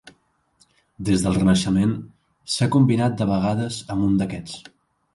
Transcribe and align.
Des 1.09 1.25
del 1.25 1.37
Renaixement, 1.41 1.93
s'ha 2.57 2.71
combinat 2.79 3.23
de 3.23 3.31
vegades 3.37 3.81
amb 3.97 4.11
un 4.11 4.21
d'aquests. 4.25 4.61